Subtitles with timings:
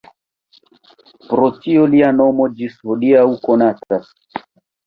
[1.33, 4.13] Pro tio lia nomo ĝis hodiaŭ konatas.